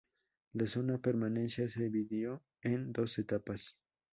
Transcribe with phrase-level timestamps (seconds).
[0.53, 3.77] La "zona permanencia" se dividió en dos etapas.